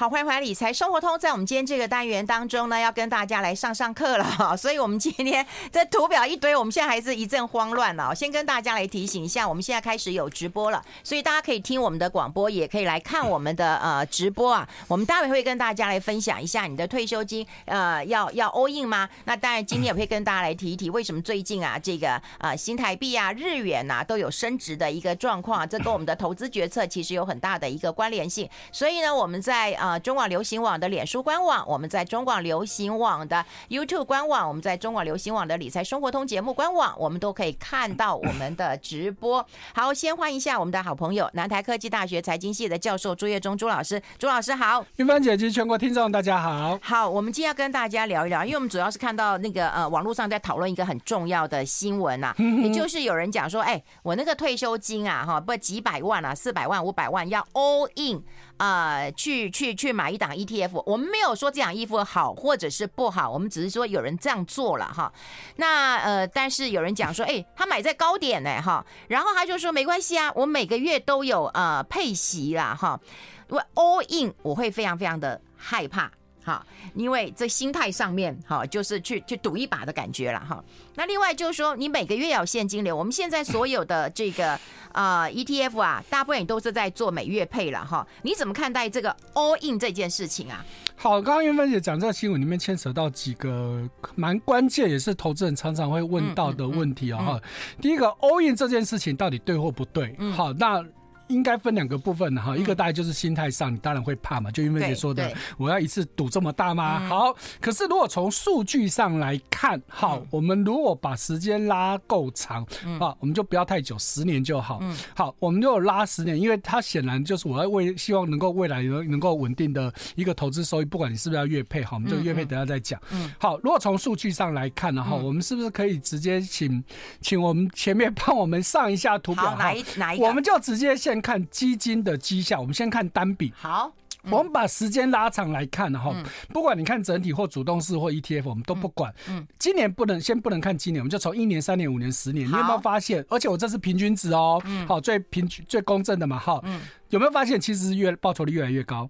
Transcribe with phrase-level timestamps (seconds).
[0.00, 1.18] 好，欢迎回来理财生活通。
[1.18, 4.56] 在我们今天这个单元当中呢，要跟大家来上上课了哈。
[4.56, 8.14] 所以，我们今天这图表一堆，我们现在还是一阵慌乱了。
[8.14, 14.66] 先跟大家来提醒一下，我们现在开始有直播了，所以大家可以听我们的广播，也可以来看我们的呃直播啊。
[14.88, 19.06] 我们待会会跟大家来分享一下你的退休金呃要要 all in 吗？
[19.26, 28.48] 那当然，今天也会跟大家来提一提 为什么最近啊这个呃新台币啊日元呐、啊、都有升值的一个状况，这跟我们的投资决策其实有很大的一个关联性。
[28.72, 29.89] 所以呢，我们在呃。
[29.98, 39.44] 中广流行网的脸书官网，我们在中广流行网的 YouTube 官网，我们在中广流行网的理财生活通节目官网，我们都可以看到我们的直播。
[39.74, 44.00] 好，先欢迎一下我们的好朋友，南台科技大学财经系的教授朱业忠朱老师。
[44.18, 46.78] 朱老师好，云帆姐及全国听众大家好。
[46.82, 58.22] 好，我们今天要跟大家聊一聊，因为我们主要是看到那个呃网络上在讨论一个很重要的新闻呐、啊，也就是有人讲说，哎，我那个退休金啊，哈，不几百万啊，四百万、五百万要 all in。
[58.60, 65.10] 啊、呃，去去去买一档 ETF，我们没有说这档 ETF 好或者是不好，我们只是说有人这样做了哈。
[65.56, 73.00] 那呃，但是有人讲说， 哎，他买在高点呢哈，然后他就说没关系啊，我每个月都有呃配息啦哈。
[73.48, 76.12] 因为 all in 我会非常非常的害怕。
[76.50, 80.62] 好，因为这心态上面，哈，就是去去赌一把的感觉了，哈。
[80.96, 82.96] 那另外就是说，你每个月要有现金流。
[82.96, 84.58] 我们现在所有的这个
[84.90, 88.04] 啊、 呃、ETF 啊，大部分也都是在做每月配了，哈。
[88.22, 90.64] 你怎么看待这个 all in 这件事情啊？
[90.96, 97.80] 好，刚刚云芬姐讲这个新闻里面牵扯到几个蛮关键，也是投资人常常会问到的问题哦，哈、嗯嗯嗯。
[97.80, 100.16] 第一个 all in 这件事情到底对或不对？
[100.18, 100.84] 嗯、好，那。
[101.30, 106.98] 应该分两个部分哈，一个大概就是心态上，你当然会怕嘛，就因为你说的，我要一次赌这么大吗？
[107.08, 112.64] 好，可是如果从数据上来看，好，我们如果把时间拉够长，
[112.98, 114.82] 啊，我们就不要太久，十年就好。
[115.14, 123.00] 好，我们就拉十年，因为它显然就是我要为希望能够未来能能够稳定的一个投资收益，不管你是不是要月配，好，我们这个月配等下再讲。
[123.38, 126.82] 好，如果从数据上来看呢，哈，我们是不是可以直接请
[127.20, 129.54] 请我们前面帮我们上一下图表？
[129.56, 130.20] 哪一哪一？
[130.20, 131.19] 我们就直接先。
[131.20, 133.52] 看基金的绩效，我们先看单笔。
[133.56, 133.92] 好，
[134.30, 136.14] 我们把时间拉长来看，哈，
[136.52, 139.14] 不管你看整体或主动式或 ETF，我们都不管。
[139.28, 142.46] 嗯，今年不能先不能看今年，我们就从一年、三年、五年、十年。
[142.46, 143.24] 你有没有发现？
[143.28, 146.60] 而且我这是平均值哦，好，最平均、最公正的嘛，哈。
[146.64, 149.08] 嗯，有没有发现其实越报酬率越来越高？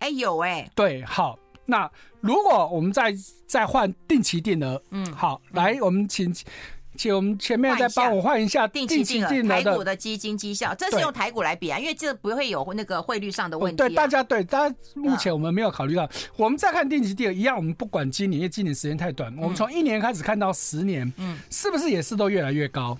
[0.00, 0.68] 哎，有哎。
[0.74, 1.90] 对，好，那
[2.20, 3.14] 如果我们再
[3.46, 6.34] 再换定期定额，嗯，好，来，我们请。
[6.96, 13.76] 请我们前面再帮我换一下定期定额台股的基金绩效，这是用台股来比啊，因为这不会有那个汇率上的问题。
[13.76, 16.08] 对，大家对，大家目前我们没有考虑到。
[16.36, 22.98] 我们再看定期定额一样，我们不管今年，因为今年时间太短，我们从一年开始看到十年，嗯，是不是也是都越来越高？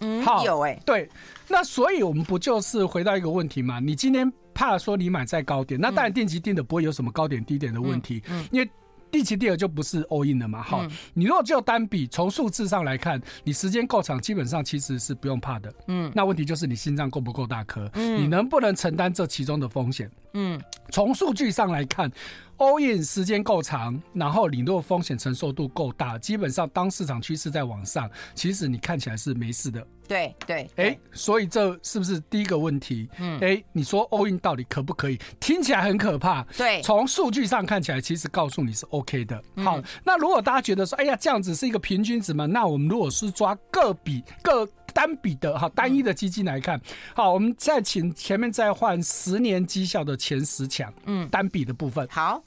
[0.00, 1.08] 嗯，好，有哎，对，
[1.48, 3.78] 那所以我们不就是回到一个问题嘛？
[3.78, 8.68] 你今天怕说你买在高点，那当然定期定的不会有什么高点低点的问题，嗯，因为。
[9.10, 10.62] 定期定额就不是 all in 了嘛？
[10.62, 15.72] 好，你如果就单笔从数字上来看，你时间够长，基本上其实是不用怕的。
[15.88, 17.90] 嗯，那问题就是你心脏够不够大颗？
[17.94, 20.10] 嗯，你能不能承担这其中的风险？
[20.34, 20.60] 嗯，
[20.90, 22.10] 从数据上来看。
[22.58, 29.86] all in 时间够长，然后你若风险承受度够大，基本上当市场趋势在往上，其实你看起来是没事的。
[30.08, 33.08] 对对，哎、欸，所以这是不是第一个问题？
[33.18, 35.20] 嗯，哎、欸，你说 all in 到底可不可以？
[35.38, 36.42] 听起来很可怕。
[36.56, 39.40] 对，从数据上看起来，其实告诉你是 OK 的。
[39.56, 42.46] 好，那如果大家觉得说，哎呀，这样子是一个平均值嘛？
[42.46, 46.80] 那我们如果是抓个比个单笔的哈单一的基金来看，
[47.14, 52.08] 好，我们再请前面再换十年绩效的前十强，嗯，单笔的部分。
[52.10, 52.42] 好。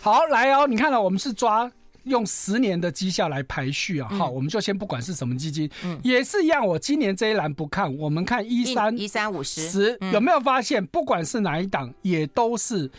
[0.00, 1.68] 好，来哦，你看了，我们是抓
[2.06, 4.08] 用十年的绩效来排序啊。
[4.08, 6.66] 好，我们就先不管是什么基金，嗯，也是一样。
[6.66, 12.90] 我今年这一栏不看，我们看一三一三五十十，有没有发现，不管是哪一档，也都是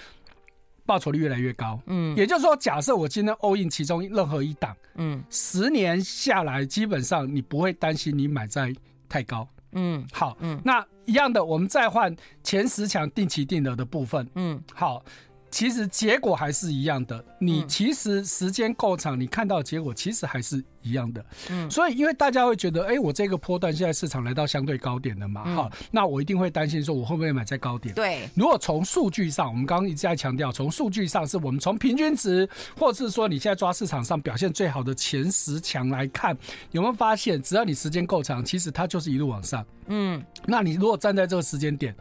[0.85, 1.79] 报酬率越来越高。
[1.87, 8.73] 嗯，也就是说，假设我今天 all in 其中任何一档，嗯，十年下来，基本上你不会担心你买在
[9.09, 9.47] 太高。
[9.73, 14.27] 嗯，好，嗯，那一样的，我们再换前十强定期定额的部分。
[14.35, 15.03] 嗯，好。
[15.49, 17.23] 其实结果还是一样的。
[17.39, 21.25] 你其实时间够长，你看到的结果其实还是一样的。
[21.49, 27.93] 嗯，所以因为大家会觉得，哎，我这个波段现在市场来到相对高点了嘛，哈，那我一定会担心说，我会不会买在高点？
[27.95, 28.29] 对。
[28.35, 32.47] 如果从数据上，我们刚刚一直在强调，从数据上是我们从平均值，
[32.77, 36.37] 或者是说你现在抓市场上表现最好的前十强来看，
[36.71, 39.65] 有没有发现，只要你时间够长，其实它就是一路往上。
[39.87, 41.95] 嗯，那你如果站在这个时间点，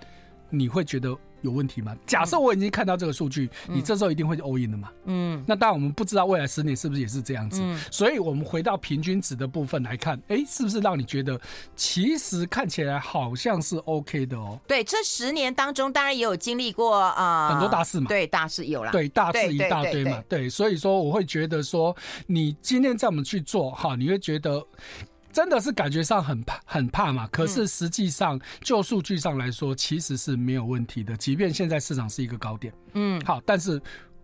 [0.51, 1.17] 你会觉得？
[1.43, 1.97] 有问题吗？
[2.07, 4.91] 假设我已经看到这个数据，嗯，你这时候一定会 all in 的嘛？
[5.05, 11.41] 嗯，那当然我们不知道未来十年是不是也是这样子，嗯，所以我们回到平均值的部分来看，哎，是不是让你觉得
[11.75, 14.59] 其实看起来好像是 OK 的哦？
[14.67, 21.95] 对，这十年当中当然也有经历过啊，呃，很多大事嘛，对，大事有了，对，大事一大堆嘛，对，所以说我会觉得说，
[22.27, 24.65] 你今天这么去做哈，你会觉得。
[25.37, 27.29] 真的是感觉上很怕很怕嘛？
[27.31, 31.15] 可是实际上就数据上来说，其实是没有问题的。
[31.15, 33.79] 即便现在市场是一个高点，嗯，好，但是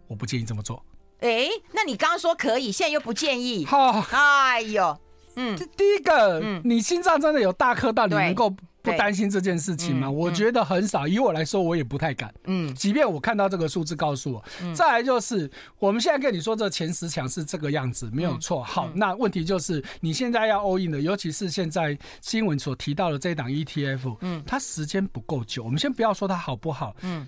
[0.06, 0.82] 我不建议这么做。
[1.18, 3.66] 哎、欸，那你刚刚说可以，现在又不建议？
[3.66, 4.98] 好，哎呦，
[5.36, 8.50] 嗯，第一个，嗯，你心脏真的有大颗到你能够。
[8.82, 10.11] 不担心这件事情吗？
[10.11, 11.06] 我觉得很少。
[11.06, 12.34] 以我来说，我也不太敢。
[12.44, 14.44] 嗯，即便我看到这个数字告诉我，
[14.75, 18.62] 再来就是我们现在跟你说，这前十强是这个样子，没有错。
[18.64, 25.62] 好，那问题就是你现在要 all in 的，尤其是现在新闻所提到的这档 ETF，嗯，它时间不够久。
[25.62, 27.26] 我们先不要说它好不好，嗯，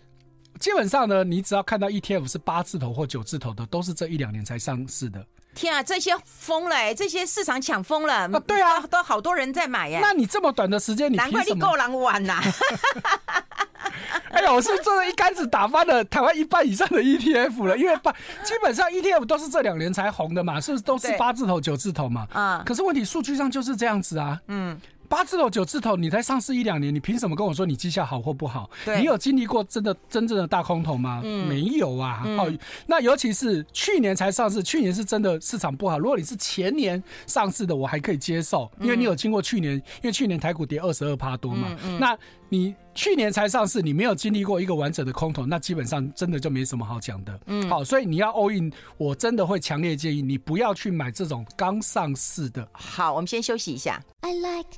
[0.59, 5.25] 基本上呢，你只要看到 ETF 是八字头或九字头的，都是这一两年才上市的。
[5.55, 6.95] 天啊，这些疯了哎、欸！
[6.95, 8.29] 这些市场抢疯了啊！
[8.47, 10.01] 对啊，都好多人在买耶。
[10.03, 12.43] 那你这么短的时间，你难怪你够狼玩呐！
[14.31, 17.95] 哎呀，我是真的一竿子打翻了台湾一半以上的 ETF 了，因为
[18.43, 22.27] 基本上 ETF 都是这两年才红的嘛，是不是都是八字头、九字头嘛？
[22.33, 24.41] 啊，可是问题数据上就是这样子啊。
[24.49, 24.81] 嗯。
[25.15, 28.69] 八字头九字头，你才上市一两年，你凭什么跟我说你绩效好或不好？
[28.99, 31.23] 你有经历过真的真正的大空头吗？
[31.25, 32.25] 嗯、没有啊。
[32.25, 32.59] 哦、嗯，
[32.89, 36.01] 那尤其是去年才上市，去年是真的市场不好。
[36.01, 41.69] 如果你是前年上市的，我还可以接受，因为你有经过去年，因为去年台股跌二十二趴多嘛。
[42.01, 42.19] 那
[42.49, 47.41] 你去年才上市，你没有经历过一个完整的空头，那基本上真的就没什么好讲的。
[47.47, 52.67] 嗯，好，所以你要 all in，我真的会强烈建议你不要去买这种刚上市的。
[52.73, 54.01] 好，我们先休息一下。
[54.21, 54.69] I like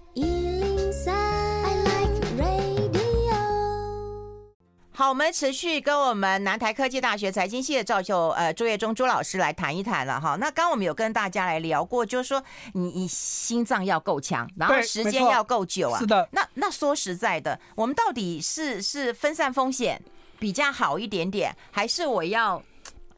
[4.98, 10.37] 好，我们持续跟我们南台科技大学财经系的赵秀呃朱业忠朱老师来谈一谈了哈。
[10.37, 15.98] 那刚刚我们有跟大家来聊过，就是说你你心脏要够强，然后时间要够久啊。
[15.98, 16.26] 是的。
[16.32, 20.00] 那那说实在的，我们到底是是分散风险
[20.38, 22.62] 比较好一点点，还是我要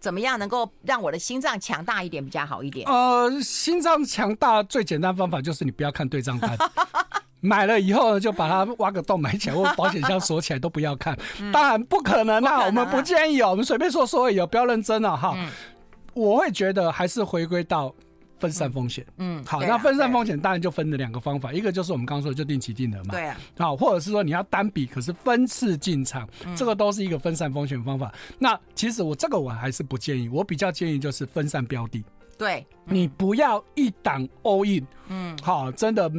[0.01, 2.89] 怎么样能够让我的心脏强大一点比较好一点？
[2.89, 6.59] 呃，心脏强大最简单方法就是你不要看对账单。
[7.41, 11.17] 买了以后呢，就把它挖个洞埋起来，或保险箱锁起来，都不要看。
[11.53, 15.37] 当然不可能啊，我们不建议哦，我们随便说说而已，不要认真了哈。
[16.15, 17.95] 我会觉得还是回归到
[18.41, 19.07] 分散风险。
[19.19, 23.13] 嗯，好，那分散风险当然就分了两个方法，一个就是我们刚刚说的就定期定额嘛。
[23.13, 23.37] 对啊。
[23.57, 28.13] 好，或者是说你要单笔，可是分次进场，这个都是一个分散风险方法。
[28.39, 32.05] 那其实我这个我还是不建议，我比较建议就是分散标的。
[32.37, 34.85] 对，你不要一档 all in。
[35.09, 36.11] 嗯，好，真的。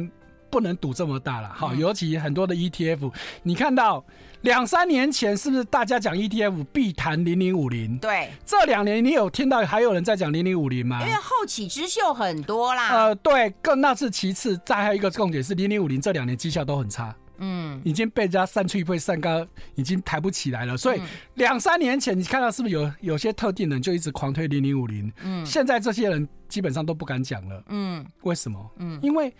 [0.50, 3.12] 不能赌这么大了，好，尤其很多的 ETF，
[3.44, 4.04] 你看到
[4.42, 7.96] 两三年前是不是大家讲 ETF 必谈零零五零？
[7.98, 11.00] 对，这两年你有听到还有人在讲零零五零吗？
[11.02, 12.88] 因为后起之秀很多啦。
[12.88, 20.76] 呃，对，更那是其次，再还有一个重点是零零五零这两年绩效都很差，嗯，已经被人家散去一倍散高，已经抬不起来了。
[20.76, 21.00] 所以
[21.34, 25.12] 两三年前你看到是不是有有些特定人就一直狂推零零五零？
[25.22, 27.62] 嗯，现在这些人基本上都不敢讲了。
[27.68, 28.70] 嗯，为什么？
[28.78, 29.32] 嗯，因为。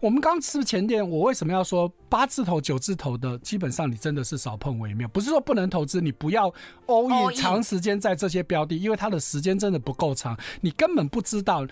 [0.00, 5.06] 我们刚吃前店，我为什么要说八字头、九字头的，基本上你真的是少碰为妙。
[5.08, 6.50] 不是说不能投资，你不要
[6.86, 11.66] all in 长时间在这些标的，因为它的时间真的不够长，你根本不知道。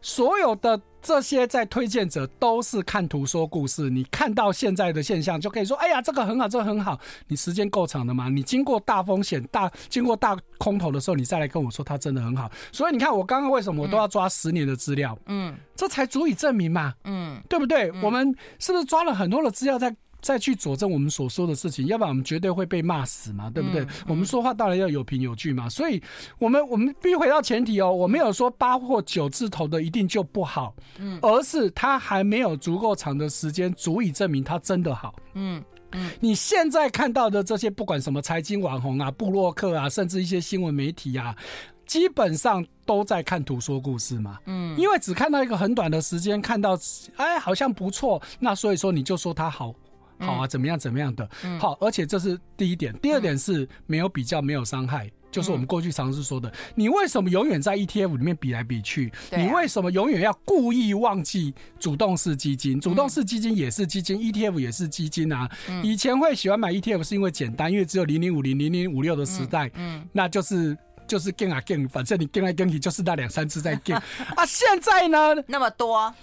[0.00, 6.98] 所有的这些在推荐者都是看图说故事，你看到现在的现象就可以说，哎呀，这个很好，这个很好。
[7.28, 8.30] 你时间够长的吗？
[8.30, 12.50] 你经过大风险、大经过大空头的时候，你再来跟我说它真的很好。
[12.72, 15.18] 所以你看，我刚刚为什么我都要抓十年的资料？
[15.26, 16.94] 嗯，这才足以证明嘛。
[17.04, 17.92] 嗯，对不对？
[18.00, 19.94] 我们是不是抓了很多的资料在？
[20.24, 23.82] 再去佐证我们所说的事情，要不然我们绝对会被骂死嘛，对不对？
[23.82, 26.02] 嗯嗯、我们说话当然要有凭有据嘛，所以
[26.38, 35.62] 我们我们必须回到前提哦，我没有说八或九字头的一定就不好，嗯，而是它还没有足够长的时间足以证明它真的好，嗯
[35.92, 36.10] 嗯。
[36.20, 41.36] 你现在看到的这些，不管什么财经网红啊、布洛克啊，甚至一些新闻媒体啊，
[41.84, 46.78] 基本上都在看图说故事嘛，嗯，因为只看到一个很短的时间，看到
[47.16, 49.74] 哎好像不错，那所以说你就说它好。
[50.18, 51.28] 好啊，怎么样怎么样的，
[51.58, 52.96] 好，而且这是第一点。
[53.00, 55.10] 第二点是没有比较，没有伤害。
[55.30, 59.12] 就是我们过去常是说的，你为什么永远在 ETF 里面比来比去？
[59.36, 62.80] 你为什么永远要故意忘记主动式基金？
[62.80, 65.50] 主动式基金也是基金，ETF 也是基金啊。
[65.82, 70.78] 以前会喜欢买 ETF 是因为简单，因为只有零零五零、零零五六的时代，嗯，那就是
[71.08, 73.96] 就是跟啊跟，反正你跟来跟去就是那两三次在跟
[74.36, 74.46] 啊。
[74.46, 76.14] 现在呢，那么多，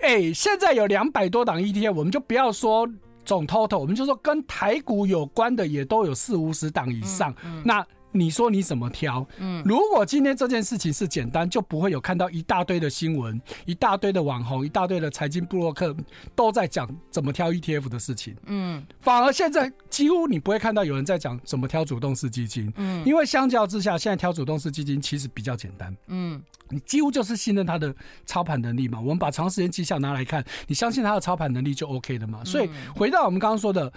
[0.00, 2.84] 哎，现在有两百多档 ETF，我们就不要说
[3.26, 7.86] 总 total，我们就说跟台股有关的也都有四五十档以上，那。
[8.16, 9.26] 你说你怎么挑？
[9.38, 15.94] 嗯，如果今天这件事情是简单，就不会有看到一大堆的新闻，一大堆的网红，一大堆的财经布洛克
[16.34, 18.34] 都在讲怎么挑 ETF 的事情。
[18.46, 22.72] 嗯，反而现在几乎你不会看到有人在讲怎么挑主动式基金。
[22.76, 25.96] 嗯，因为相较之下，现在挑主动式基金其实比较简单。
[26.06, 27.94] 嗯，你几乎就是信任他的
[28.24, 28.98] 操盘能力嘛。
[29.00, 32.44] 我们把长时间绩效拿来看，你相信他的操盘能力就 OK 的嘛。
[32.44, 33.92] 所以回到我们刚刚说的。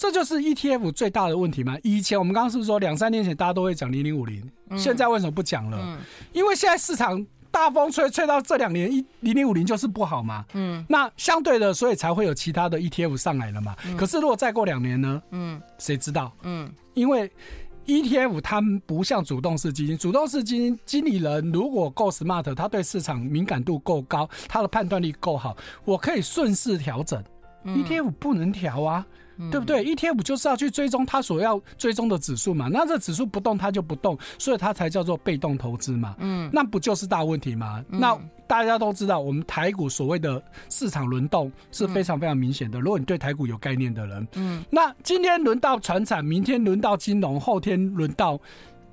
[0.00, 1.76] 这就是 ETF 最大的问题吗？
[1.82, 4.42] 以前我们刚刚是不是说两三年前大家都会讲零零五零，
[4.74, 5.76] 现在为什么不讲了？
[5.78, 5.98] 嗯，
[6.32, 10.42] 因为现在市场大风吹，吹到这两年一零零五零就是不好嘛。
[10.54, 13.76] 嗯，那相对的，所以才会有其他的 ETF 上来了嘛。
[13.94, 15.22] 可是如果再过两年呢？
[15.32, 16.32] 嗯，谁知道？
[16.44, 17.30] 嗯，因为
[17.84, 25.54] ETF 它不像主动式基金，主动式基金经理人如果够 smart，他对市场敏感度够高，他的判断力够好，
[25.84, 27.22] 我可以顺势调整。
[27.66, 29.06] ETF 不能调啊。
[29.50, 36.16] 对不对？ETF 就是要去追踪它所要追踪的指数嘛，那这指数不动，它就不动，所以它才叫做被动投资嘛。
[36.18, 37.84] 嗯，那不就是大问题吗？
[37.90, 42.80] 嗯、那大家都知道，我们台股所谓的市场轮动是非常非常明显的。
[42.80, 48.38] 如果你对台股有概念的人，嗯，那今天轮到船产，明天轮到金融，后天轮到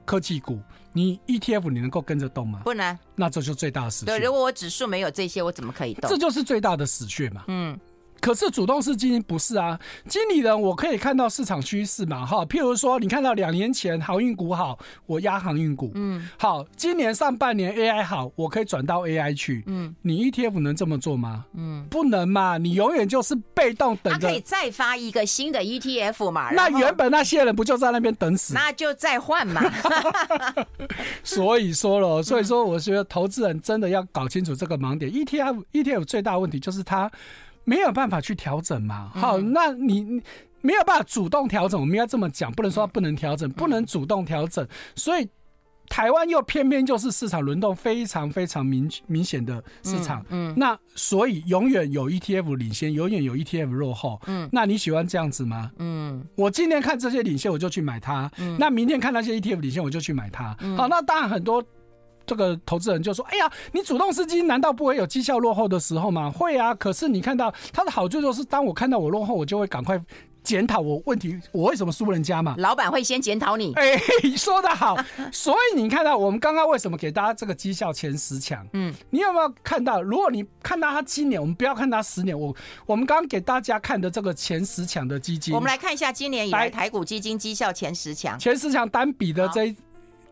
[0.05, 0.59] 科技股，
[0.93, 2.61] 你 ETF 你能够跟着动吗？
[2.63, 2.97] 不能。
[3.15, 4.11] 那这就最大的死穴。
[4.11, 6.09] 对，如果我指数没有这些，我怎么可以动？
[6.09, 7.43] 这就是最大的死穴嘛。
[7.47, 7.77] 嗯。
[8.19, 21.45] 可是主动式基金不是啊，经理人我可以看到市场趋势嘛，哈，譬如说你看到两年前航运股好，我压航运股，嗯，好，今年上半年 AI 好，我可以转到 AI 去，嗯，你 ETF 能这么做吗？
[21.53, 28.53] 嗯，不能嘛，你永远就是被动等着，他可以再发一个新的 ETF 嘛，那原本那些人不就在那边等死？
[28.53, 29.61] 那就再换嘛。
[31.23, 37.11] 所以说了，所以说我觉得投资人真的要搞清楚这个盲点，ETF ETF 最大问题就是它。
[37.67, 39.11] 没有办法去调整嘛？
[39.13, 40.21] 好，那你
[40.61, 44.65] 没有办法主动调整，我们要这么讲，不能说不能调整，不能主动调整。
[44.95, 45.27] 所以
[45.89, 50.25] 台湾又偏偏就是市场轮动非常非常明明显的市场。
[50.29, 54.21] 嗯，那所以永远有 ETF 领先，永远有 ETF 落后。
[54.27, 55.69] 嗯，那你喜欢这样子吗？
[55.79, 58.31] 嗯，我今天看这些领先，我就去买它。
[58.37, 60.55] 嗯，那明天看那些 ETF 领先，我就去买它。
[60.77, 61.61] 好，那当然很多。
[62.27, 66.29] 这个投资人就说：“哎呀，你主动式基金难道不会有绩效落后的时候吗？
[66.29, 69.99] 会啊，可是你看到它的好处就是，当我看到我落后，我就会赶快
[70.43, 72.53] 检讨我问题，我为什么输人家嘛？
[72.57, 73.73] 老板会先检讨你。
[73.79, 73.97] 哎，
[74.35, 74.97] 说得好。
[75.31, 78.67] 所以你看到我们刚刚为什么给大家这个绩效前十强？
[78.73, 80.01] 嗯，你有没有看到？
[80.01, 82.53] 如果你看到他今年，我们不要看他十年，我
[82.85, 89.75] 我们刚刚给大家看的这个前十强的基金，我们来看一下今年以来台股基金绩效前十强，前十强单笔的这一。”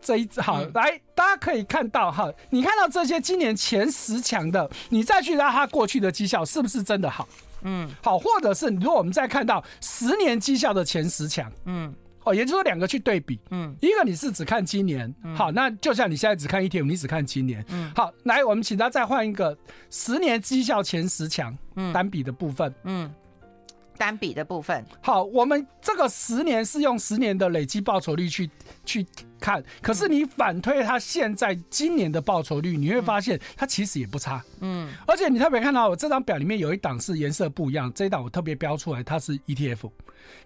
[0.06, 7.26] 这一好来，大家可以看到哈，你看到这些今年前十强的，你再去拉他过去的绩效，是不是真的好？
[7.62, 19.58] 嗯，好，或者是如果我们再看到十年绩效的前十强，嗯，哦，也就是说两个去对比，嗯，一个你是只看今年，好，那就像你现在只看 ETF，你只看今年，嗯，好，来，我们请他再换一个
[19.90, 23.12] 十年绩效前十强，嗯，单笔的部分，嗯。
[23.96, 28.48] 单笔的部分，好，我们这个十年是用十年的累积报酬率去
[28.84, 29.06] 去
[29.40, 39.90] 看，可是你反推它现在今年的报酬率，你会发现它其实也不差，嗯，而且你特别看到我这张表里面有一档是颜色不一样，这一档我特别标出来，它是 ETF，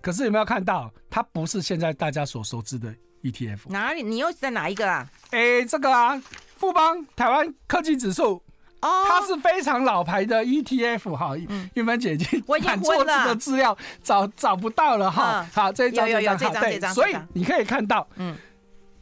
[0.01, 3.69] 可是有没有看到它不是现在大家所熟知的 ETF？
[3.69, 4.03] 哪里？
[4.03, 5.11] 你又在哪一个啊？
[5.31, 6.21] 哎、欸，这个啊，
[6.57, 8.43] 富邦台湾科技指数。
[8.83, 11.37] 哦，它是非常老牌的 ETF 哈，
[11.75, 15.47] 玉芬姐已经看错字的资料找找不到了哈。
[15.53, 18.35] 好，这一张这张好，对，所以你可以看到，嗯，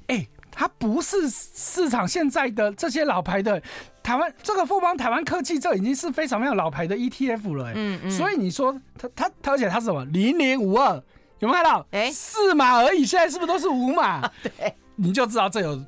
[0.09, 3.63] 哎，它不是市场现在的这些老牌的
[4.03, 10.05] 台湾这个富邦台湾科技，这已经是非常非常老牌的 ETF 了，嗯嗯，所以你说它它而且它是什么？
[10.07, 10.95] 零零五二
[11.39, 11.87] 有没有看到？
[11.93, 14.29] 哎，四码而已，现在是不是都是五码？
[14.43, 15.81] 对，你就知道这有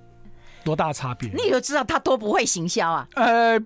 [0.63, 3.61] 多大差别，你就知道它多不会行销啊，呃。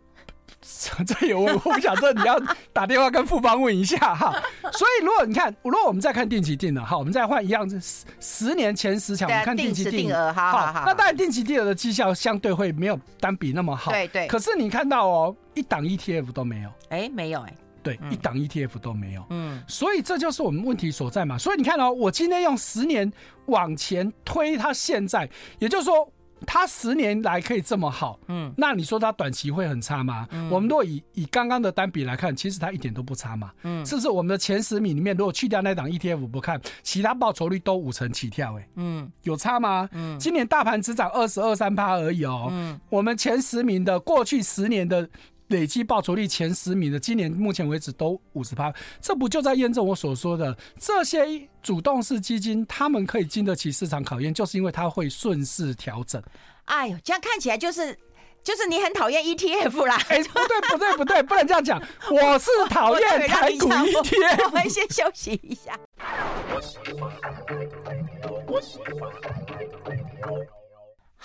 [1.06, 2.40] 这有我，我不想这你要
[2.72, 4.32] 打电话跟富邦问一下哈。
[4.72, 14.26] 所以如果你看，如果我们再看定期定额，好，我们再换一样子十十年前十强，我们看定期定额，好，好，好，那当然定期定额的绩效相对会没有单笔那么好，对对。
[14.26, 19.24] 可是你看到哦，一档 ETF 都没有，哎，没有哎，对，嗯、一档 ETF 都没有。
[19.30, 21.38] 嗯，所以这就是我们问题所在嘛。
[21.38, 23.10] 所以你看哦，我今天用十年
[23.46, 25.28] 往前推，它现在，
[25.58, 26.10] 也就是说。
[26.44, 30.26] 它十年来可以这么好，嗯，那你说它短期会很差吗？
[30.30, 34.08] 嗯，我们如果以以刚刚的单笔来看，其实它一点都不差嘛，嗯，是不是？
[34.08, 39.88] 我们的前十名里面，如果去掉那档 ETF 不看，其他报酬率都五成起跳，哎，嗯，有差吗？
[39.92, 45.08] 嗯，今年大盘只涨二十二三趴而已哦，嗯，我们前十名的过去十年的。
[45.48, 56.22] 累计报酬率前十名的，今年目前为止都五十趴，这不就在验证我所说的这些主动式基金，他们可以经得起市场考验，就是因为它会顺势调整。
[56.64, 57.94] 哎呦，这样看起来就是
[58.42, 59.98] 就是你很讨厌 ETF 啦？
[59.98, 64.44] 不对不对不对，不能这样讲，我是讨厌台股 ETF。
[64.46, 65.78] 我们先休息一下。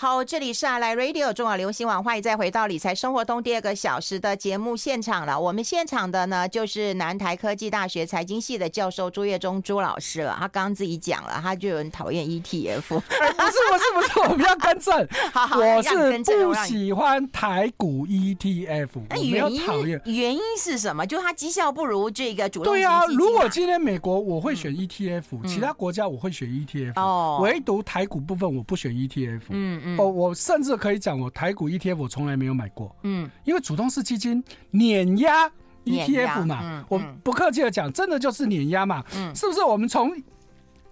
[0.01, 5.37] 好，这里是阿来 Radio 中广流行网，欢迎再回到理财生活通第二个小时的节目现场了。
[5.37, 10.37] 我们现场的呢，就是南台科技大学财经系的教授朱月忠朱老师了。
[10.39, 12.61] 他刚刚自己讲了，他就很讨厌 ETF。
[12.61, 18.87] 欸、不是不是不是，我们要更正， 好好我是不喜欢台股 ETF。
[19.09, 21.05] 那原因讨厌原因是什么？
[21.05, 29.41] 就它绩效不如这个主动对啊，如果今天美国我会选 ETF，、嗯、其他国家我会选 ETF，、嗯、唯独台股部分我不选 ETF。
[29.49, 29.88] 嗯。
[29.97, 35.49] 哦，我甚至可以讲，我台股 ETF 我从来没有买过，嗯，因为主动式基金碾压
[35.85, 39.63] ETF 嘛，嗯嗯、我不客气的讲，真的就是碾压嘛，嗯，是不是？
[39.63, 40.11] 我们从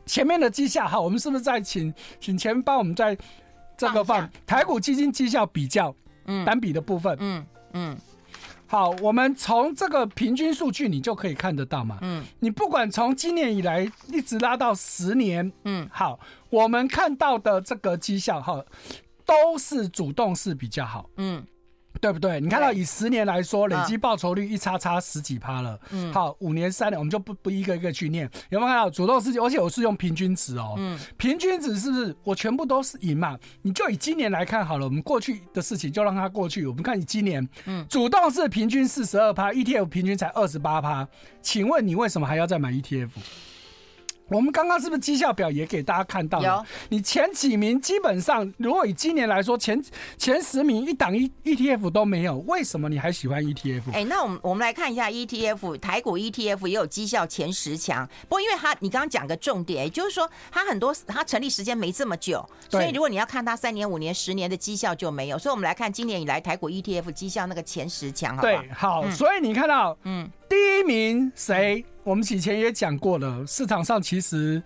[0.05, 3.17] 前面的绩效，哈，我们是不是在请请前面帮我们在
[3.77, 5.93] 这个放台股基金绩效比较，
[6.25, 7.91] 嗯，单笔的部分，嗯嗯。
[7.93, 7.97] 嗯。
[8.69, 11.99] 好，我们从这个平均数据，你就可以看得到嘛。
[12.01, 18.63] 嗯，你不管从今年以来一直拉到十年，嗯，好，我们看到的这个绩效哈，
[19.25, 21.09] 都是主动式比较好。
[21.17, 21.45] 嗯。
[21.99, 22.39] 对不对？
[22.39, 25.79] 你看到以十年来说，累积报酬率一差差十几趴了。
[25.89, 28.29] 嗯，好，五年、三年，我们就不不一个一个去念。
[28.51, 29.31] 有没有看到主动式？
[29.39, 30.75] 而且我是用平均值哦。
[30.77, 33.35] 嗯，平均值是不是我全部都是赢嘛？
[33.63, 36.67] 你就以今年来看好了，我们过去的事情就让它过去。
[36.67, 41.07] 我们看你今年，嗯，主动式平均四十二趴，ETF 平均才二十八趴。
[41.41, 43.09] 请问你为什么还要再买 ETF？
[44.29, 46.45] 我们刚刚是不是绩效表也给大家看到了？
[46.45, 49.81] 有，你前几名基本上，如果以今年来说，前
[50.17, 53.83] 前十名一档 E ETF 都没有，为什么你还喜欢 ETF？
[53.91, 58.07] 哎、欸，那我们我们来看一下 ETF，台股 ETF 也有绩效前十强。
[58.23, 65.37] 不过因为它你刚刚讲个重点，也就是说它很多它成立时间没这么久，所以如果你要看它三年、五年、十年的绩效就没有。
[65.37, 68.61] 所以我们来看今年以来台股 ETF 绩效那个前十强，好不好？
[68.61, 69.01] 对，好。
[69.05, 71.83] 嗯、所以你看到，嗯，第一名谁？
[72.03, 74.63] 我们以前也讲过了，市场上其实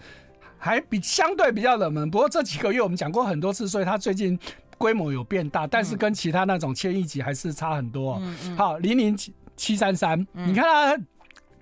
[0.57, 2.09] 还比相对比较冷门。
[2.09, 4.37] 不过这几个月我们讲过很多次，所以它最近
[4.77, 8.19] 规模有变大，但是跟其他那种千亿级还是差很多。
[8.21, 8.57] 嗯嗯。
[8.57, 9.17] 好，零零
[9.55, 10.97] 七三三，你看它，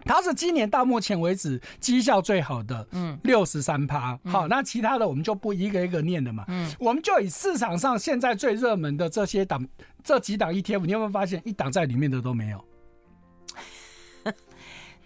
[0.04, 4.20] 它是今年到目前为止绩效最好的，嗯，六十三趴。
[4.26, 6.44] 好，那其他的我们就不一个一个念了嘛。
[6.50, 6.70] 嗯。
[6.78, 9.66] 我们就以市场上现在最热门的这些档，
[10.04, 12.66] 这几档 ETF，你有没有发现一档在里面的都没有？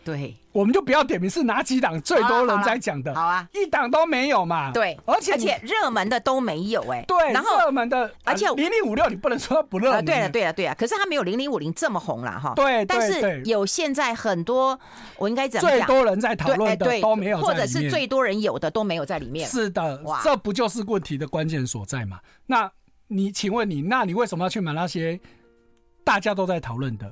[0.05, 4.71] 对，我们就不要点名是哪几档最多人在讲的，好啊，一档都没有嘛。
[4.71, 7.03] 对，而且而且热门的都没有哎。
[7.07, 10.03] 对，然后热门的，而且零零五六你不能说它不热门。
[10.03, 12.53] 对了对了对了，可是它没有零零五零这么红了哈。
[12.55, 14.77] 对，但是有现在很多，
[15.17, 15.77] 我应该怎么讲？
[15.77, 19.47] 最多人在讨论的都没有，或者是最多人有的都没有在里面。
[19.49, 22.19] 是的，这不就是问题的关键所在嘛？
[22.45, 22.69] 那
[23.07, 25.19] 你请问你，那你为什么要去买那些
[26.03, 27.09] 大家都在讨论的？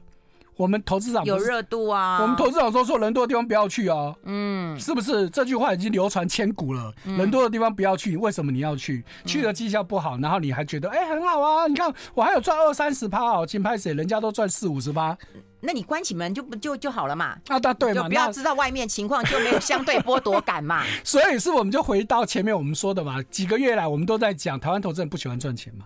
[0.62, 2.20] 我们投资长有热度啊！
[2.22, 6.94] 我们投资长说说人多的地方不要去啊，嗯，是不是这句话已经流传千古了？
[7.06, 9.04] 嗯、人多的地方不要去，为什么你要去？
[9.26, 11.66] 去的绩效不好，然后你还觉得哎、欸、很好啊？
[11.66, 13.92] 你看我还有赚二三十趴哦，金拍谁？
[13.96, 15.18] 人家都赚四五十趴，
[15.62, 17.36] 那你关起门就不就就好了嘛？
[17.48, 20.84] 啊，对嘛，就不要知道外面情况，就没有相对剥夺感嘛。
[21.04, 25.86] 所以是我们就回到前面我们说的嘛，几个月来我们都在讲台湾投资人不喜欢赚钱嘛，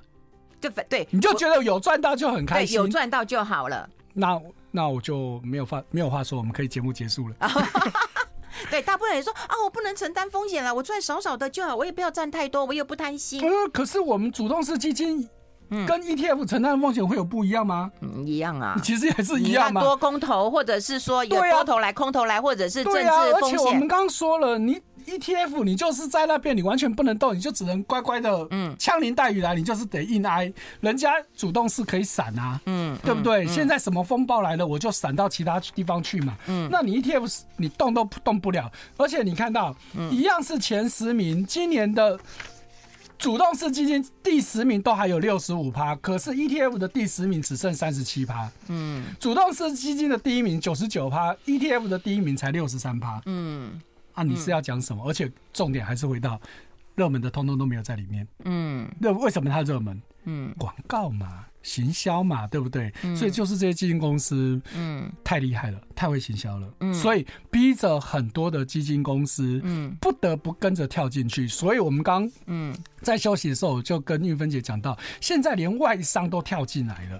[0.59, 3.89] 就对，你就觉得有赚到就很开心，有赚到就好了。
[4.17, 4.39] 那
[4.75, 7.35] 那我就没有话没有话说，我们可以节目结束了。
[8.69, 13.41] 对，大部分人说啊，我不能承担风险了，我赚少少的就好，我也不要赚太多，我也不贪心。
[13.41, 15.27] 呃，可是我们主动式基金
[15.69, 17.89] 跟 ETF 承担的风险会有不一样吗？
[18.01, 19.81] 嗯，一样啊，其实也是一样嘛。
[19.81, 23.01] 多空头，或者是说有多头来空头来，或者是政治
[23.39, 23.57] 风险。
[23.57, 24.81] 而且我们刚刚说了，你。
[25.05, 30.51] ETF 你就是在那边，你完全不能动，你就只能乖乖的，嗯，枪林弹雨来，你就是得硬挨。
[30.81, 33.45] 人家主动是可以闪啊，嗯，对不对？
[33.47, 42.19] 现在什么风暴来了，我就闪到其他地方去嘛，嗯，那你 ETF 你动都动不了，而且你看到，嗯、一样是前十名，今年的
[43.17, 48.49] 主动式基金第十名都还有六十五趴，可是 ETF 的第十名只剩三十七趴。
[48.67, 53.21] 嗯，主动式基金的第一名九十九趴，ETF 的第一名才六十三趴。
[53.25, 53.79] 嗯，
[54.15, 55.07] 啊，你是要讲什么？
[55.07, 56.41] 而且重点还是回到
[56.95, 58.27] 热门的，通通都没有在里面。
[58.45, 60.01] 嗯，那为什么它热门？
[60.23, 61.45] 嗯，广告嘛。
[61.65, 62.93] 行销嘛，对不对？
[63.01, 71.47] 嗯、所以就是这些基金公司，嗯，太厉害了，太会行销了，嗯，所以逼着很多的基金公司，嗯，不得不跟着跳进去。
[71.47, 77.19] 所以我们刚，嗯，在休息的时候就跟玉芬姐讲到，现在连外商都跳进来了。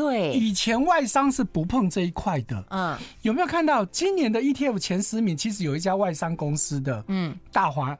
[0.00, 2.64] 对，以前外商是不碰这一块的。
[2.70, 7.96] 嗯，有没有看到今年的 ETF 前十名，其实有一家外商公司的，嗯，大华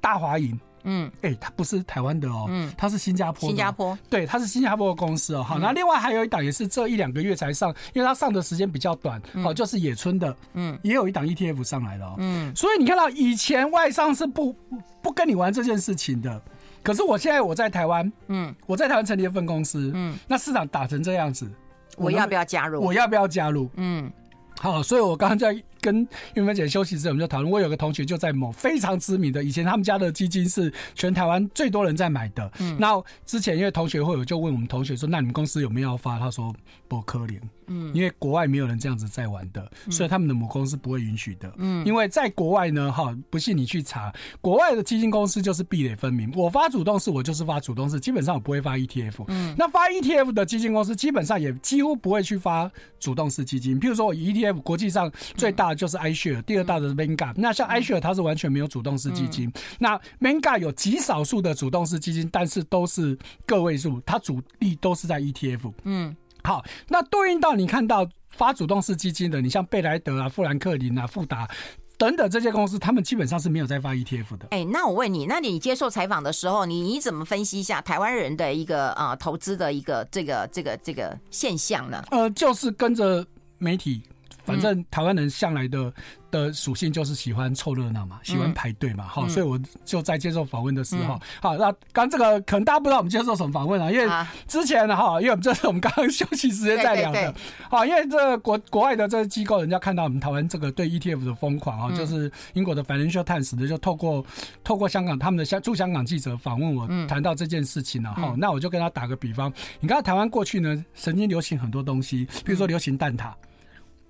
[0.00, 0.58] 大华银。
[0.86, 5.42] 嗯，哎、欸，它不是台湾的哦，嗯，它是新加坡的，新加坡，对，它是新加坡的公司哦。
[5.42, 14.54] 好，那、嗯、另外还有一档也是这一两个月才上，因为它上的时间比较短，好、嗯，就是野村的，嗯，也有一档 ETF 上来了、哦，嗯，所以你看到以前外商是不
[15.02, 16.38] 不跟你玩这件事情的，
[16.84, 21.50] 可是我现在我在台湾，嗯，我在台湾成立一份公司，嗯，那市场打成这样子，
[21.96, 22.80] 我要不要加入？
[22.80, 23.68] 我要不要加入？
[23.76, 24.12] 嗯。
[24.60, 27.50] 好，所以我刚刚在跟玉芬姐休息之后，我们就讨论。
[27.50, 32.50] 我有个同学就在某非常知名的，以前他们家的基金是全台湾最多人在买的。
[32.60, 36.54] 嗯，那之前因为同学会，我就问我们同学说：“那你们公司有没有要发？”他说
[36.86, 41.52] ：“不可怜。”嗯，因为国外没有人这样子在玩的，所以他们的母公司不会允许的。
[41.58, 46.32] 嗯，因为在国外呢，哈，不信你去查，国外的基金公司就是壁垒分明。
[46.34, 49.24] 我发主动式，我就是发主动式，基本上我不会发 ETF。
[49.28, 53.80] 嗯，那发 ETF 的基金公司基本上也几乎不会去发主动式基金。
[53.80, 57.34] 譬如说，我 ETF 国际上最大的就是 iShare，第二大的是 Vanguard。
[57.36, 65.72] 那像 iShare 它是完全没有主动式基金，那 Vanguard 有极少数的主动式基金，但是都是个位数，它主力都是在 ETF。
[65.84, 66.14] 嗯。
[66.44, 71.48] 好，那对应到你看到发主动式基金的，你像贝莱德啊、富兰克林啊、富达
[71.96, 74.48] 等等这些公司，他们基本上是没有在发 ETF 的。
[74.50, 82.04] 哎、欸，那我问你，那你接受采访的时候，你你怎么分析一下台湾人的一个啊、呃、投资的一个这个这个这个现象呢？
[82.10, 83.24] 呃，就是跟着
[83.58, 84.02] 媒体，
[84.44, 85.92] 反正台湾人向来的。
[86.34, 97.32] 的属性就是喜欢凑热闹嘛，喜欢排队嘛，好、嗯，所以我就在接受访问的时候，嗯、好，那刚这个可能大家不知道我们接受什么访问啊，因为之前呢，哈，因为我们这是我们刚刚休息时间在聊的，
[97.70, 104.26] 好，因为这国国外的这个机构，人家看到我们台湾这个对 ETF 的疯狂啊，就是英国的 Financial Times 的就透过
[104.64, 113.32] 透过香港他们的香驻香港记者访问我，谈到这件事情了哈，嗯、那我就跟他打个比方，你看台湾过去呢，曾经流行很多东西，比如说流行蛋挞。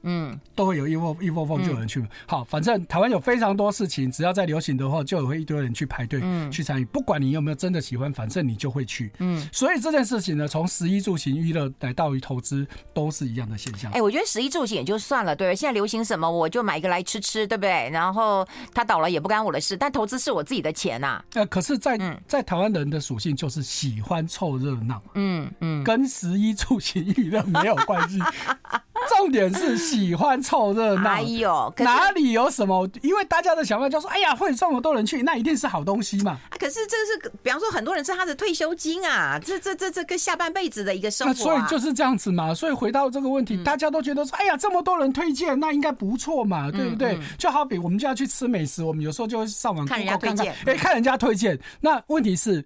[0.05, 2.05] 嗯，都会有一窝一窝蜂就有人去。
[2.27, 6.85] 好，反正台湾有非常多事情，只要在流行的话，就会一堆人去排队去参与。
[6.85, 9.11] 不管你有没有真的喜欢，反正你就会去。
[9.19, 13.90] 嗯，所以这件事情呢，从十一住行娱乐来到于投资，都是一样的现象。
[13.93, 17.88] 哎，我觉得十一住行也就算了，对，现在流行什么，我就买一个来吃吃，对不对？
[17.90, 21.23] 然后他倒了也不干我的事，但投资是我自己的钱呐。
[21.35, 25.03] 呃，可是在，在在台湾人的属性就是喜欢凑热闹。
[25.14, 28.19] 嗯嗯，跟十一住行娱乐没有关系。
[29.09, 32.88] 重点是喜欢凑热闹，哎呦，哪里有什么？
[33.03, 42.55] 因为大家的想法就说：“哎呀，会这么多人去，那一定是好东西嘛。”可是这是，比方说，很多人是他的退休金啊，这这这这个下半辈子的一个生活，所以就是这样子嘛。
[42.55, 51.59] 所以回到这个问题，大家都觉得说：“哎呀，这么多人推荐，那应该不错嘛，对不对？”就好比我们就要去吃美食，我们有时候就会上网看人家推荐，哎，看人家推荐。
[51.81, 52.64] 那问题是。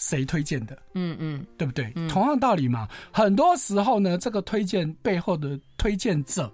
[0.00, 0.76] 谁推荐的？
[0.94, 1.92] 嗯嗯，对不对？
[2.08, 2.88] 同样道理嘛。
[3.12, 6.50] 很多时候呢，这个推荐背后的推荐者，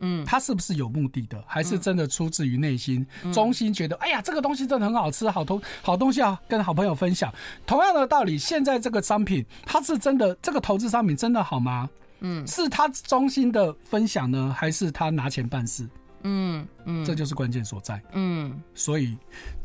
[0.00, 7.32] 嗯，他是不是有目的的，还是真的出自于内心，衷心觉得，哎呀，这个东西真的很好吃，好东好东西啊，跟好朋友分享。
[7.64, 11.88] 同样的道理，现在这个商品，它是真的，这个投资商品真的好吗？
[12.18, 15.88] 嗯，是他衷心的分享呢，还是他拿钱办事？
[16.22, 18.02] 嗯嗯，这就是关键所在。
[18.12, 19.16] 嗯，所以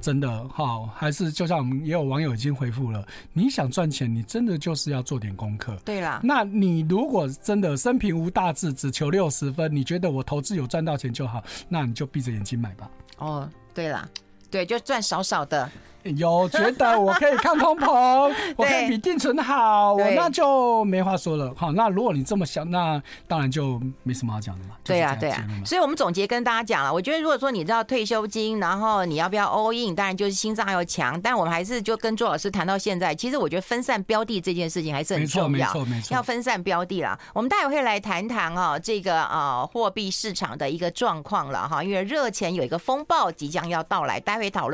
[0.02, 5.76] 真的好，还是就像我们也有网友已经回复了，你想赚钱，你真的就是要做点功课。
[5.86, 12.90] 对啦，那你如果真的生平无大志，只求六十分，你觉得我投资有赚到钱就好，那你就闭着眼睛买吧。
[13.18, 14.08] 哦，对啦，
[14.50, 15.70] 对，就赚少少的。
[16.04, 21.54] 有觉得我可以看通膨， 我可以比定存好，我那就没话说了。
[21.56, 24.76] 好，那如果你这么想，那当然就没什么好讲的嘛。
[24.84, 25.46] 对啊，对啊。
[25.66, 31.20] 所以我们总结跟大家讲了，我觉得如果说你知道退休金，然后你要不要 all in，当然就是心脏要强。
[31.22, 37.18] 但我们还是就跟周老师谈到现在，其实我觉得分散标的这件事情还是很重要，没错没错，要分散标的啦。
[37.34, 44.74] 我们待会会来谈谈哦，这个啊货币市场的一个状况了哈，因为热钱有一个风暴即将要到来，待会讨论。